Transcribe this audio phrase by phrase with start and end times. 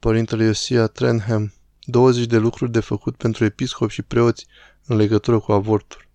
[0.00, 1.52] Părintele Iosia Trenham,
[1.84, 4.46] 20 de lucruri de făcut pentru episcopi și preoți
[4.86, 6.08] în legătură cu avortul.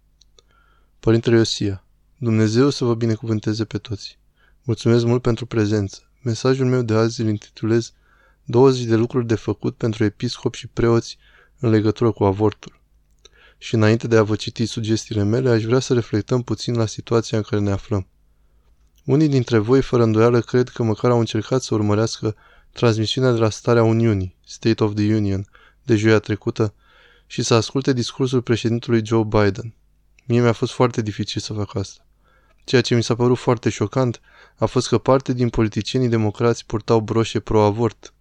[1.00, 1.86] Părintele Iosia,
[2.18, 4.20] Dumnezeu să vă binecuvânteze pe toți.
[4.64, 6.12] Mulțumesc mult pentru prezență.
[6.22, 7.94] Mesajul meu de azi îl intitulez
[8.44, 11.18] 20 de lucruri de făcut pentru episcopi și preoți
[11.60, 12.82] în legătură cu avortul.
[13.58, 17.38] Și înainte de a vă citi sugestiile mele, aș vrea să reflectăm puțin la situația
[17.38, 18.08] în care ne aflăm.
[19.04, 22.36] Unii dintre voi, fără îndoială, cred că măcar au încercat să urmărească
[22.76, 25.48] transmisiunea de la Starea Uniunii, State of the Union,
[25.84, 26.74] de joia trecută,
[27.28, 29.74] și să asculte discursul președintelui Joe Biden.
[30.26, 32.06] Mie mi-a fost foarte dificil să fac asta.
[32.64, 34.22] Ceea ce mi s-a părut foarte șocant
[34.56, 38.14] a fost că parte din politicienii democrați purtau broșe pro-avort.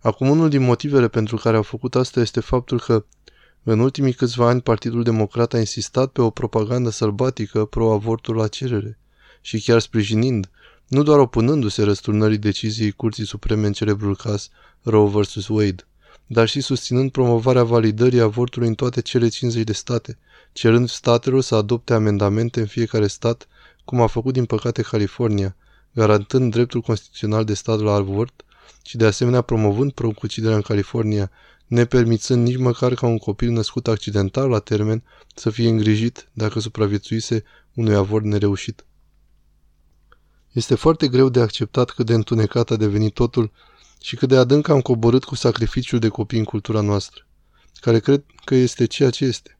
[0.00, 3.04] Acum unul din motivele pentru care au făcut asta este faptul că
[3.62, 8.98] în ultimii câțiva ani Partidul Democrat a insistat pe o propagandă sălbatică pro-avortul la cerere
[9.40, 10.50] și chiar sprijinind,
[10.94, 14.48] nu doar opunându-se răsturnării deciziei Curții Supreme în celebrul caz
[14.82, 15.48] Roe vs.
[15.48, 15.86] Wade,
[16.26, 20.18] dar și susținând promovarea validării avortului în toate cele 50 de state,
[20.52, 23.48] cerând statelor să adopte amendamente în fiecare stat,
[23.84, 25.56] cum a făcut din păcate California,
[25.92, 28.44] garantând dreptul constituțional de stat la avort
[28.82, 31.30] și de asemenea promovând procuciderea în California,
[31.66, 35.02] nepermițând nici măcar ca un copil născut accidental la termen
[35.34, 38.84] să fie îngrijit dacă supraviețuise unui avort nereușit.
[40.54, 43.52] Este foarte greu de acceptat cât de întunecat a devenit totul
[44.00, 47.26] și cât de adânc am coborât cu sacrificiul de copii în cultura noastră,
[47.80, 49.58] care cred că este ceea ce este.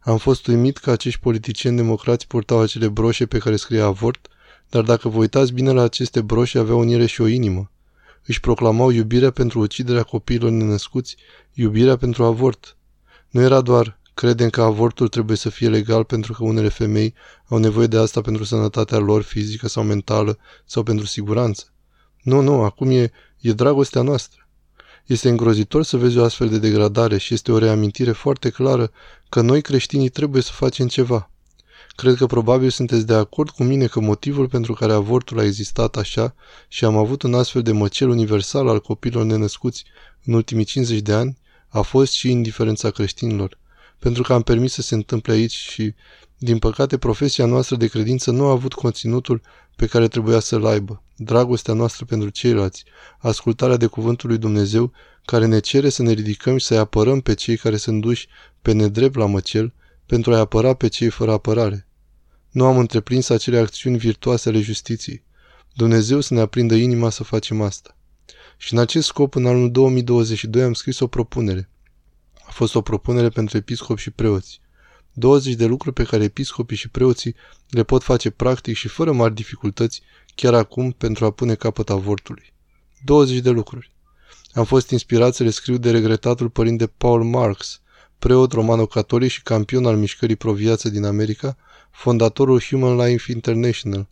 [0.00, 4.28] Am fost uimit că acești politicieni democrați purtau acele broșe pe care scria avort,
[4.68, 7.70] dar dacă vă uitați bine la aceste broșe, aveau în ele și o inimă.
[8.26, 11.16] Își proclamau iubirea pentru uciderea copiilor nenăscuți,
[11.52, 12.76] iubirea pentru avort.
[13.30, 17.14] Nu era doar Credem că avortul trebuie să fie legal pentru că unele femei
[17.48, 21.64] au nevoie de asta pentru sănătatea lor fizică sau mentală sau pentru siguranță.
[22.22, 24.48] Nu, nu, acum e, e dragostea noastră.
[25.06, 28.90] Este îngrozitor să vezi o astfel de degradare și este o reamintire foarte clară
[29.28, 31.30] că noi creștinii trebuie să facem ceva.
[31.96, 35.96] Cred că probabil sunteți de acord cu mine că motivul pentru care avortul a existat
[35.96, 36.34] așa
[36.68, 39.84] și am avut un astfel de măcel universal al copilor nenăscuți
[40.24, 41.38] în ultimii 50 de ani
[41.68, 43.58] a fost și indiferența creștinilor
[43.98, 45.94] pentru că am permis să se întâmple aici și,
[46.38, 49.40] din păcate, profesia noastră de credință nu a avut conținutul
[49.76, 52.84] pe care trebuia să-l aibă, dragostea noastră pentru ceilalți,
[53.18, 54.92] ascultarea de cuvântul lui Dumnezeu,
[55.24, 58.28] care ne cere să ne ridicăm și să-i apărăm pe cei care sunt duși
[58.62, 59.72] pe nedrept la măcel,
[60.06, 61.86] pentru a-i apăra pe cei fără apărare.
[62.50, 65.24] Nu am întreprins acele acțiuni virtuoase ale justiției.
[65.72, 67.96] Dumnezeu să ne aprindă inima să facem asta.
[68.56, 71.68] Și în acest scop, în anul 2022, am scris o propunere
[72.52, 74.60] fost o propunere pentru episcopi și preoți.
[75.12, 77.34] 20 de lucruri pe care episcopii și preoții
[77.68, 80.02] le pot face practic și fără mari dificultăți
[80.34, 82.52] chiar acum pentru a pune capăt avortului.
[83.04, 83.92] 20 de lucruri.
[84.52, 87.80] Am fost inspirat să le scriu de regretatul părinte Paul Marks,
[88.18, 91.56] preot romano-catolic și campion al mișcării pro-viață din America,
[91.90, 94.08] fondatorul Human Life International.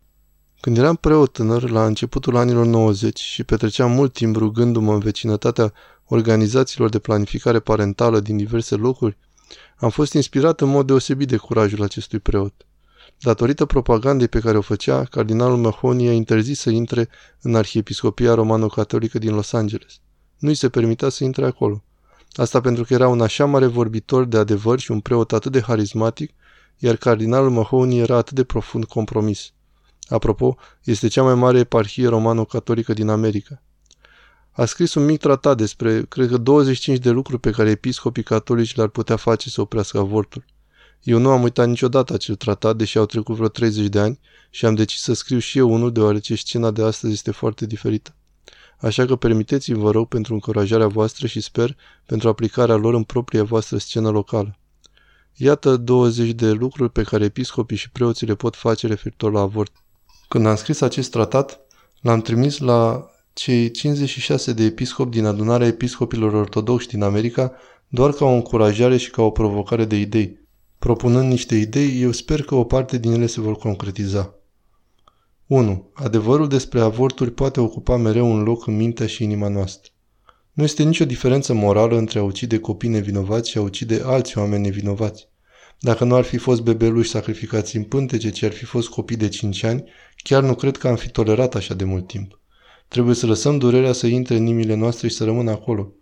[0.62, 5.72] Când eram preot tânăr, la începutul anilor 90 și petreceam mult timp rugându-mă în vecinătatea
[6.06, 9.18] organizațiilor de planificare parentală din diverse locuri,
[9.76, 12.66] am fost inspirat în mod deosebit de curajul acestui preot.
[13.20, 17.08] Datorită propagandei pe care o făcea, cardinalul Mahoney a interzis să intre
[17.40, 20.00] în arhiepiscopia romano-catolică din Los Angeles.
[20.38, 21.82] Nu i se permitea să intre acolo.
[22.32, 25.60] Asta pentru că era un așa mare vorbitor de adevăr și un preot atât de
[25.60, 26.32] harismatic,
[26.78, 29.52] iar cardinalul Mahoney era atât de profund compromis.
[30.12, 33.62] Apropo, este cea mai mare eparhie romano-catolică din America
[34.54, 38.74] a scris un mic tratat despre, cred că 25 de lucruri pe care episcopii catolici
[38.74, 40.44] le-ar putea face să oprească avortul.
[41.02, 44.66] Eu nu am uitat niciodată acel tratat, deși au trecut vreo 30 de ani și
[44.66, 48.14] am decis să scriu și eu unul, deoarece scena de astăzi este foarte diferită.
[48.78, 53.44] Așa că permiteți-mi, vă rog, pentru încurajarea voastră și sper pentru aplicarea lor în propria
[53.44, 54.58] voastră scenă locală.
[55.34, 59.81] Iată 20 de lucruri pe care episcopii și preoții le pot face referitor la avort.
[60.32, 61.60] Când am scris acest tratat,
[62.00, 67.52] l-am trimis la cei 56 de episcopi din adunarea episcopilor ortodoxi din America
[67.88, 70.48] doar ca o încurajare și ca o provocare de idei.
[70.78, 74.34] Propunând niște idei, eu sper că o parte din ele se vor concretiza.
[75.46, 75.90] 1.
[75.92, 79.90] Adevărul despre avorturi poate ocupa mereu un loc în mintea și inima noastră.
[80.52, 84.62] Nu este nicio diferență morală între a ucide copii nevinovați și a ucide alți oameni
[84.62, 85.30] nevinovați.
[85.84, 89.28] Dacă nu ar fi fost bebeluși sacrificați în pântece, ci ar fi fost copii de
[89.28, 89.84] 5 ani,
[90.22, 92.40] chiar nu cred că am fi tolerat așa de mult timp.
[92.88, 95.92] Trebuie să lăsăm durerea să intre în inimile noastre și să rămână acolo.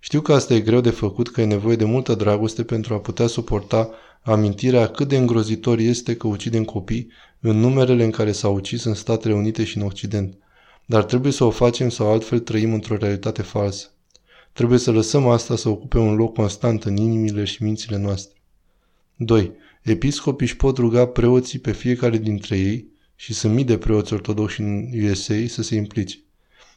[0.00, 2.98] Știu că asta e greu de făcut, că e nevoie de multă dragoste pentru a
[2.98, 3.90] putea suporta
[4.22, 7.10] amintirea cât de îngrozitor este că ucidem copii
[7.40, 10.38] în numerele în care s-au ucis în Statele Unite și în Occident.
[10.86, 13.90] Dar trebuie să o facem sau altfel trăim într-o realitate falsă.
[14.52, 18.36] Trebuie să lăsăm asta să ocupe un loc constant în inimile și mințile noastre.
[19.16, 19.52] 2.
[19.82, 22.89] Episcopii își pot ruga preoții pe fiecare dintre ei
[23.22, 26.18] și sunt mii de preoți ortodoxi în USA să se implice.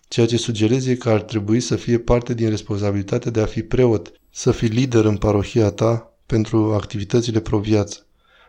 [0.07, 3.62] Ceea ce sugerez e că ar trebui să fie parte din responsabilitatea de a fi
[3.62, 8.06] preot, să fii lider în parohia ta pentru activitățile pro-viață.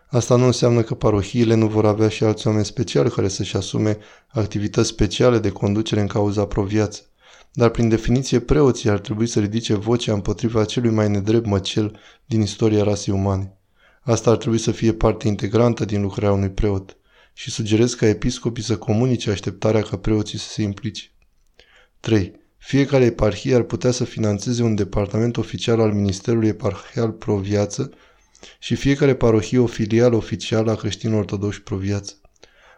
[0.07, 3.99] Asta nu înseamnă că parohiile nu vor avea și alți oameni speciali care să-și asume
[4.29, 7.03] activități speciale de conducere în cauza pro-viață.
[7.53, 12.41] Dar prin definiție preoții ar trebui să ridice vocea împotriva celui mai nedrept măcel din
[12.41, 13.57] istoria rasei umane.
[14.01, 16.97] Asta ar trebui să fie parte integrantă din lucrarea unui preot
[17.37, 21.11] și sugerez ca episcopii să comunice așteptarea ca preoții să se implice.
[22.01, 22.33] 3.
[22.57, 27.91] Fiecare eparhie ar putea să financeze un departament oficial al Ministerului Eparhial Pro-Viață
[28.59, 32.15] și fiecare parohie o filială oficială a creștinilor ortodoxi Pro-Viață.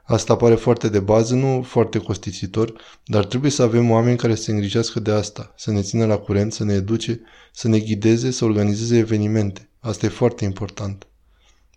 [0.03, 4.43] Asta pare foarte de bază, nu foarte costisitor, dar trebuie să avem oameni care să
[4.43, 7.21] se îngrijească de asta, să ne țină la curent, să ne educe,
[7.53, 9.71] să ne ghideze, să organizeze evenimente.
[9.81, 11.07] Asta e foarte important.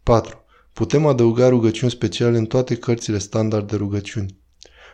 [0.03, 0.43] 4.
[0.73, 4.37] Putem adăuga rugăciuni speciale în toate cărțile standard de rugăciuni.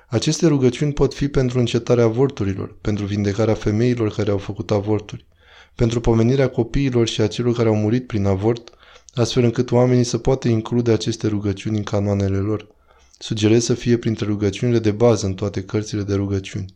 [0.07, 5.25] Aceste rugăciuni pot fi pentru încetarea avorturilor, pentru vindecarea femeilor care au făcut avorturi,
[5.75, 8.69] pentru pomenirea copiilor și a celor care au murit prin avort,
[9.13, 12.67] astfel încât oamenii să poată include aceste rugăciuni în canoanele lor.
[13.17, 16.75] Sugerez să fie printre rugăciunile de bază în toate cărțile de rugăciuni.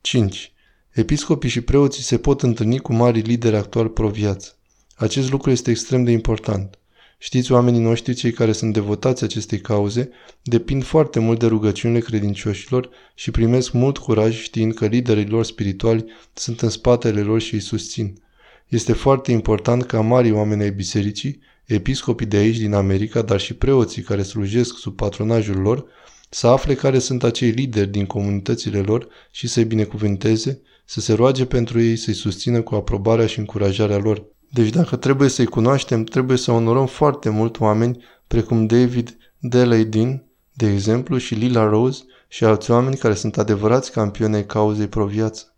[0.00, 0.52] 5.
[0.90, 4.58] Episcopii și preoții se pot întâlni cu mari lideri actual pro-viață.
[4.94, 6.78] Acest lucru este extrem de important.
[7.18, 10.10] Știți, oamenii noștri, cei care sunt devotați acestei cauze,
[10.42, 16.04] depind foarte mult de rugăciunile credincioșilor și primesc mult curaj știind că liderii lor spirituali
[16.32, 18.22] sunt în spatele lor și îi susțin.
[18.68, 23.54] Este foarte important ca mari oameni ai bisericii, episcopii de aici din America, dar și
[23.54, 25.84] preoții care slujesc sub patronajul lor,
[26.28, 31.44] să afle care sunt acei lideri din comunitățile lor și să-i binecuvânteze, să se roage
[31.44, 34.24] pentru ei, să-i susțină cu aprobarea și încurajarea lor.
[34.54, 40.66] Deci dacă trebuie să-i cunoaștem, trebuie să onorăm foarte mult oameni precum David Daleidin, de
[40.70, 45.54] exemplu, și Lila Rose și alți oameni care sunt adevărați campioni ai cauzei pro-viață.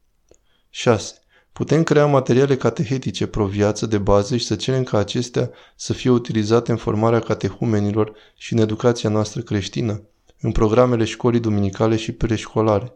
[0.71, 1.15] 6.
[1.53, 6.71] Putem crea materiale catehetice pro-viață de bază și să cerem ca acestea să fie utilizate
[6.71, 10.03] în formarea catehumenilor și în educația noastră creștină,
[10.41, 12.93] în programele școlii duminicale și preșcolare.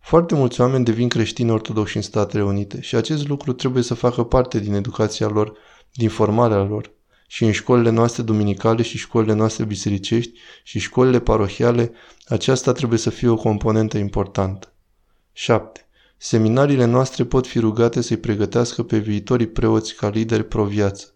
[0.00, 4.22] Foarte mulți oameni devin creștini ortodoxi în Statele Unite și acest lucru trebuie să facă
[4.24, 5.52] parte din educația lor,
[5.92, 6.90] din formarea lor.
[7.26, 11.92] Și în școlile noastre duminicale și școlile noastre bisericești și școlile parohiale,
[12.26, 14.72] aceasta trebuie să fie o componentă importantă.
[15.32, 15.86] 7.
[16.16, 21.12] Seminariile noastre pot fi rugate să-i pregătească pe viitorii preoți ca lideri pro-viață.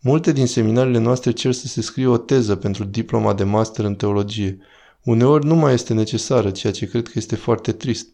[0.00, 3.94] Multe din seminariile noastre cer să se scrie o teză pentru diploma de master în
[3.94, 4.58] teologie,
[5.06, 8.08] Uneori nu mai este necesară, ceea ce cred că este foarte trist.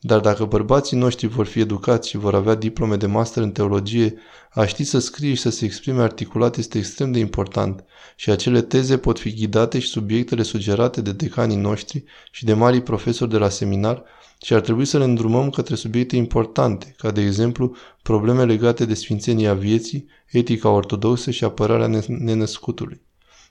[0.00, 4.14] Dar dacă bărbații noștri vor fi educați și vor avea diplome de master în teologie,
[4.50, 7.84] a ști să scrie și să se exprime articulat este extrem de important
[8.16, 12.82] și acele teze pot fi ghidate și subiectele sugerate de decanii noștri și de marii
[12.82, 14.02] profesori de la seminar
[14.42, 18.94] și ar trebui să le îndrumăm către subiecte importante, ca de exemplu probleme legate de
[18.94, 23.06] sfințenia vieții, etica ortodoxă și apărarea nenăscutului.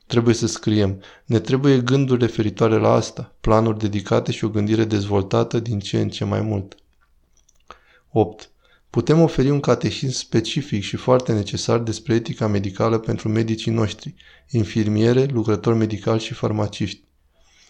[0.07, 1.01] Trebuie să scriem.
[1.25, 6.09] Ne trebuie gânduri referitoare la asta, planuri dedicate și o gândire dezvoltată din ce în
[6.09, 6.75] ce mai mult.
[8.11, 8.51] 8.
[8.89, 14.15] Putem oferi un catehism specific și foarte necesar despre etica medicală pentru medicii noștri,
[14.49, 17.03] infirmiere, lucrători medicali și farmaciști.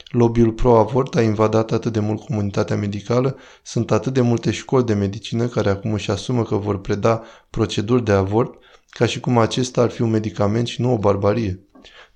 [0.08, 4.94] Lobbyul pro-avort a invadat atât de mult comunitatea medicală, sunt atât de multe școli de
[4.94, 8.54] medicină care acum își asumă că vor preda proceduri de avort,
[8.90, 11.60] ca și cum acesta ar fi un medicament și nu o barbarie.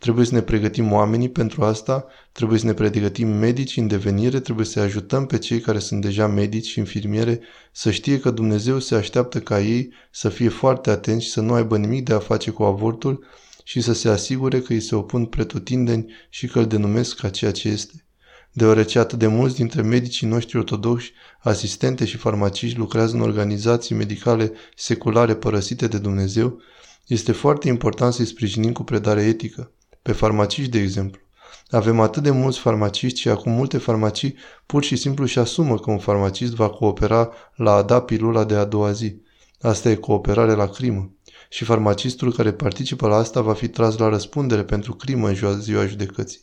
[0.01, 4.65] Trebuie să ne pregătim oamenii pentru asta, trebuie să ne pregătim medici în devenire, trebuie
[4.65, 7.39] să ajutăm pe cei care sunt deja medici și infirmiere
[7.72, 11.53] să știe că Dumnezeu se așteaptă ca ei să fie foarte atenți și să nu
[11.53, 13.25] aibă nimic de a face cu avortul
[13.63, 17.51] și să se asigure că îi se opun pretutindeni și că îl denumesc ca ceea
[17.51, 18.05] ce este.
[18.51, 24.51] Deoarece atât de mulți dintre medicii noștri ortodoxi, asistente și farmaciști lucrează în organizații medicale
[24.75, 26.60] seculare părăsite de Dumnezeu,
[27.08, 31.22] este foarte important să-i sprijinim cu predare etică pe farmaciști, de exemplu.
[31.70, 35.91] Avem atât de mulți farmaciști și acum multe farmacii pur și simplu și asumă că
[35.91, 39.22] un farmacist va coopera la a da pilula de a doua zi.
[39.62, 41.12] Asta e cooperare la crimă.
[41.50, 45.86] Și farmacistul care participă la asta va fi tras la răspundere pentru crimă în ziua
[45.86, 46.39] judecății.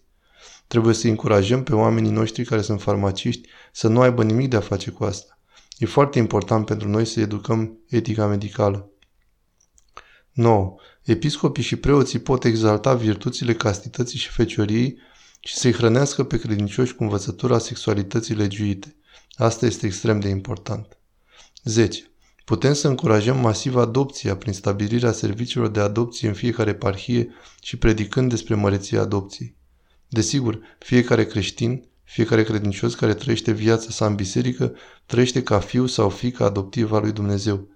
[0.66, 4.60] Trebuie să încurajăm pe oamenii noștri care sunt farmaciști să nu aibă nimic de a
[4.60, 5.38] face cu asta.
[5.78, 8.90] E foarte important pentru noi să educăm etica medicală.
[10.38, 10.74] 9.
[11.02, 14.98] Episcopii și preoții pot exalta virtuțile castității și fecioriei
[15.40, 18.96] și să-i hrănească pe credincioși cu învățătura sexualității legiuite.
[19.36, 20.98] Asta este extrem de important.
[21.64, 22.10] 10.
[22.44, 27.28] Putem să încurajăm masiv adopția prin stabilirea serviciilor de adopție în fiecare eparhie
[27.62, 29.56] și predicând despre măreția adopției.
[30.08, 34.74] Desigur, fiecare creștin, fiecare credincios care trăiește viața sa în biserică,
[35.06, 37.68] trăiește ca fiu sau fică adoptivă a lui Dumnezeu.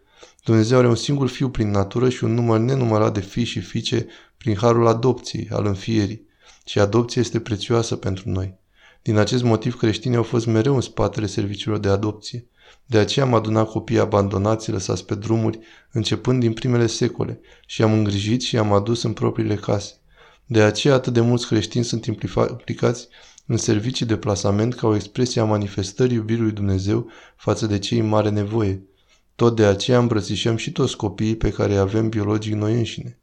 [0.45, 4.07] Dumnezeu are un singur fiu prin natură și un număr nenumărat de fii și fiice
[4.37, 6.27] prin harul adopției, al înfierii.
[6.65, 8.61] Și adopția este prețioasă pentru noi.
[9.03, 12.47] Din acest motiv creștinii au fost mereu în spatele serviciilor de adopție.
[12.87, 15.59] De aceea am adunat copiii abandonați, lăsați pe drumuri,
[15.93, 19.93] începând din primele secole, și am îngrijit și am adus în propriile case.
[20.47, 23.09] De aceea atât de mulți creștini sunt implicați
[23.47, 27.99] în servicii de plasament ca o expresie a manifestării iubirii lui Dumnezeu față de cei
[27.99, 28.83] în mare nevoie.
[29.35, 33.19] Tot de aceea îmbrățișăm și toți copiii pe care îi avem biologic noi înșine.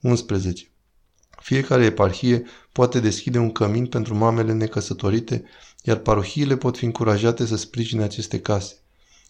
[0.00, 0.70] 11.
[1.40, 2.42] Fiecare eparhie
[2.72, 5.44] poate deschide un cămin pentru mamele necăsătorite,
[5.82, 8.74] iar parohiile pot fi încurajate să sprijine aceste case.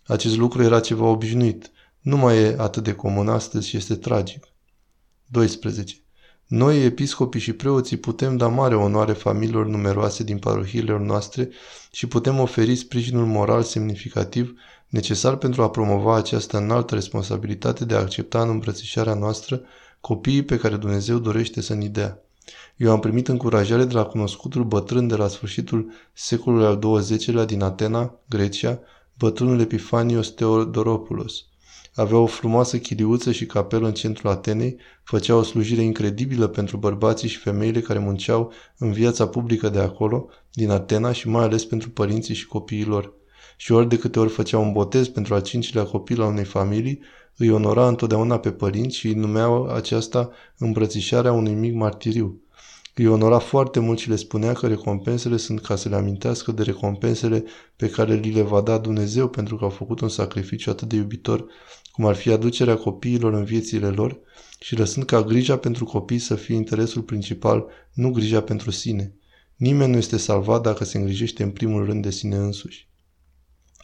[0.06, 4.46] Acest lucru era ceva obișnuit, nu mai e atât de comun astăzi și este tragic.
[5.26, 5.94] 12.
[6.46, 11.48] Noi, episcopii și preoții, putem da mare onoare familiilor numeroase din parohiile noastre
[11.92, 14.54] și putem oferi sprijinul moral semnificativ
[14.90, 19.60] necesar pentru a promova această înaltă responsabilitate de a accepta în îmbrățișarea noastră
[20.00, 22.22] copiii pe care Dumnezeu dorește să ni dea.
[22.76, 27.62] Eu am primit încurajare de la cunoscutul bătrân de la sfârșitul secolului al XX-lea din
[27.62, 28.80] Atena, Grecia,
[29.18, 31.44] bătrânul Epifanios Teodoropoulos.
[31.94, 37.28] Avea o frumoasă chiliuță și capelă în centrul Atenei, făcea o slujire incredibilă pentru bărbații
[37.28, 41.90] și femeile care munceau în viața publică de acolo, din Atena și mai ales pentru
[41.90, 43.19] părinții și copiii lor.
[43.60, 47.00] Și ori de câte ori făcea un botez pentru al cincilea copil al unei familii,
[47.36, 52.40] îi onora întotdeauna pe părinți și îi numea aceasta îmbrățișarea unui mic martiriu.
[52.94, 56.62] Îi onora foarte mult și le spunea că recompensele sunt ca să le amintească de
[56.62, 57.44] recompensele
[57.76, 60.96] pe care li le va da Dumnezeu pentru că au făcut un sacrificiu atât de
[60.96, 61.46] iubitor,
[61.92, 64.18] cum ar fi aducerea copiilor în viețile lor
[64.60, 69.14] și lăsând ca grija pentru copii să fie interesul principal, nu grija pentru sine.
[69.56, 72.89] Nimeni nu este salvat dacă se îngrijește în primul rând de sine însuși.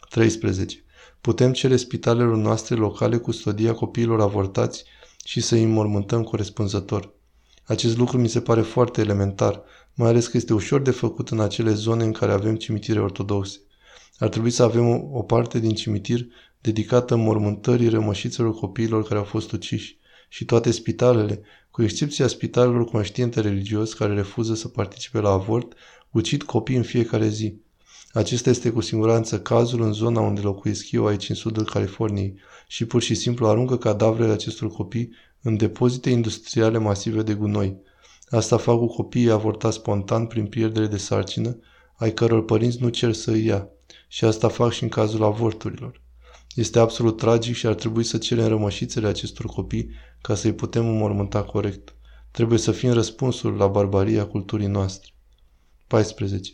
[0.09, 0.83] 13.
[1.21, 4.83] Putem cere spitalelor noastre locale custodia copiilor avortați
[5.25, 7.15] și să îi înmormântăm corespunzător.
[7.63, 9.61] Acest lucru mi se pare foarte elementar,
[9.93, 13.59] mai ales că este ușor de făcut în acele zone în care avem cimitire ortodoxe.
[14.17, 16.27] Ar trebui să avem o parte din cimitir
[16.61, 19.97] dedicată mormântării rămășițelor copiilor care au fost uciși
[20.29, 25.73] și toate spitalele, cu excepția spitalelor conștiente religios care refuză să participe la avort,
[26.11, 27.61] ucid copii în fiecare zi.
[28.17, 32.35] Acesta este cu siguranță cazul în zona unde locuiesc eu aici în sudul Californiei
[32.67, 37.77] și pur și simplu aruncă cadavrele acestor copii în depozite industriale masive de gunoi.
[38.29, 41.59] Asta fac cu copiii avortați spontan prin pierdere de sarcină,
[41.95, 43.67] ai căror părinți nu cer să îi ia.
[44.07, 46.01] Și asta fac și în cazul avorturilor.
[46.55, 49.89] Este absolut tragic și ar trebui să cerem rămășițele acestor copii
[50.21, 51.95] ca să-i putem înmormânta corect.
[52.31, 55.11] Trebuie să fim răspunsul la barbaria culturii noastre.
[55.87, 56.51] 14.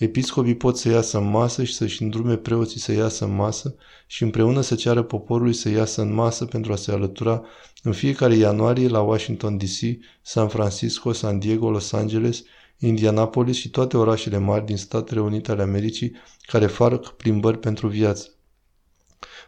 [0.00, 3.74] Episcopii pot să iasă în masă și să-și îndrume preoții să iasă în masă
[4.06, 7.42] și împreună să ceară poporului să iasă în masă pentru a se alătura
[7.82, 12.42] în fiecare ianuarie la Washington DC, San Francisco, San Diego, Los Angeles,
[12.78, 18.28] Indianapolis și toate orașele mari din Statele Unite ale Americii care fac plimbări pentru viață.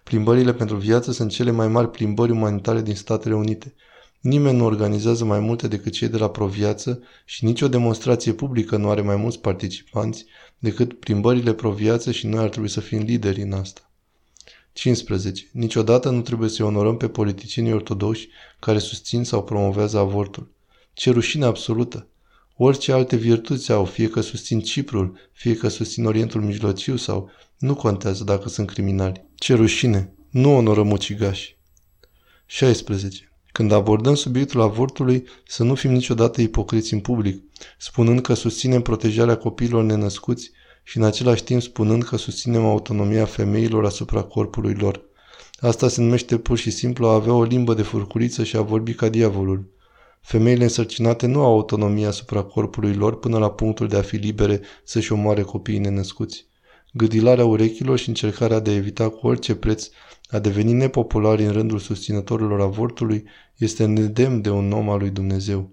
[0.03, 3.75] Plimbările pentru viață sunt cele mai mari plimbări umanitare din Statele Unite.
[4.23, 8.91] Nimeni nu organizează mai multe decât cei de la Proviață și nicio demonstrație publică nu
[8.91, 10.25] are mai mulți participanți
[10.59, 13.91] decât plimbările Proviață și noi ar trebui să fim lideri în asta.
[14.73, 15.49] 15.
[15.53, 20.51] Niciodată nu trebuie să onorăm pe politicienii ortodoxi care susțin sau promovează avortul.
[20.93, 22.07] Ce rușine absolută!
[22.57, 27.75] Orice alte virtuți au, fie că susțin Ciprul, fie că susțin Orientul Mijlociu sau nu
[27.75, 29.25] contează dacă sunt criminali.
[29.35, 30.15] Ce rușine!
[30.31, 31.57] Nu onorăm ucigași.
[32.47, 33.32] 16.
[33.53, 37.43] Când abordăm subiectul avortului, să nu fim niciodată ipocriți în public,
[37.79, 40.51] spunând că susținem protejarea copiilor nenăscuți
[40.83, 45.05] și în același timp spunând că susținem autonomia femeilor asupra corpului lor.
[45.61, 48.95] Asta se numește pur și simplu a avea o limbă de furculiță și a vorbi
[48.95, 49.71] ca diavolul.
[50.21, 54.61] Femeile însărcinate nu au autonomie asupra corpului lor până la punctul de a fi libere
[54.85, 56.47] să-și omoare copiii nenăscuți.
[56.93, 59.89] Gâdilarea urechilor și încercarea de a evita cu orice preț
[60.33, 63.25] a deveni nepopulari în rândul susținătorilor avortului
[63.57, 65.71] este nedemn de un om al lui Dumnezeu.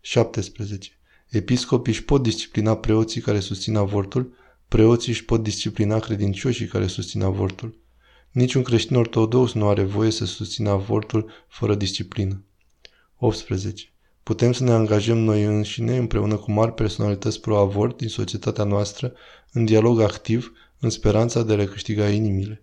[0.00, 0.90] 17.
[1.28, 4.32] Episcopii își pot disciplina preoții care susțin avortul,
[4.68, 7.78] preoții își pot disciplina credincioșii care susțin avortul.
[8.30, 12.42] Niciun creștin ortodox nu are voie să susțină avortul fără disciplină.
[13.16, 13.92] 18.
[14.22, 19.12] Putem să ne angajăm noi înșine, împreună cu mari personalități pro-avort din societatea noastră,
[19.52, 22.62] în dialog activ, în speranța de a recâștiga inimile.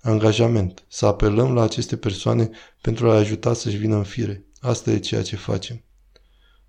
[0.00, 0.84] Angajament.
[0.88, 2.50] Să apelăm la aceste persoane
[2.80, 4.44] pentru a ajuta să-și vină în fire.
[4.60, 5.82] Asta e ceea ce facem.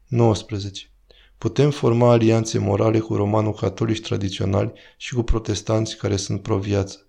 [0.08, 0.92] 19.
[1.38, 7.08] Putem forma alianțe morale cu romano-catolici tradiționali și cu protestanți care sunt pro-viață.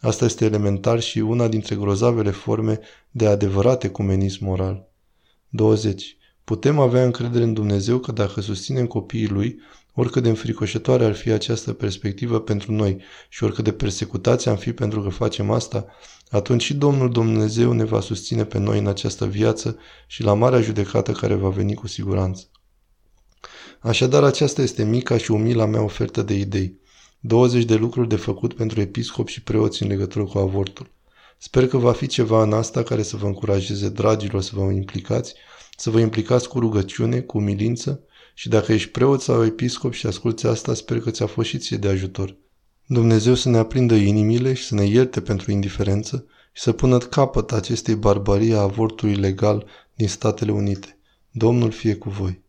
[0.00, 4.88] Asta este elementar și una dintre grozavele forme de adevărat ecumenism moral.
[5.48, 6.16] 20.
[6.50, 9.60] Putem avea încredere în Dumnezeu că dacă susținem copiii Lui,
[9.94, 14.72] oricât de înfricoșătoare ar fi această perspectivă pentru noi și oricât de persecutați am fi
[14.72, 15.86] pentru că facem asta,
[16.30, 20.60] atunci și Domnul Dumnezeu ne va susține pe noi în această viață și la marea
[20.60, 22.44] judecată care va veni cu siguranță.
[23.80, 26.78] Așadar, aceasta este mica și umila mea ofertă de idei.
[27.20, 30.90] 20 de lucruri de făcut pentru episcop și preoți în legătură cu avortul.
[31.38, 35.34] Sper că va fi ceva în asta care să vă încurajeze, dragilor, să vă implicați,
[35.80, 38.00] să vă implicați cu rugăciune, cu umilință
[38.34, 41.76] și dacă ești preot sau episcop și asculți asta, sper că ți-a fost și ție
[41.76, 42.36] de ajutor.
[42.86, 47.52] Dumnezeu să ne aprindă inimile și să ne ierte pentru indiferență și să pună capăt
[47.52, 50.98] acestei barbarii a avortului legal din Statele Unite.
[51.30, 52.42] Domnul fie cu voi!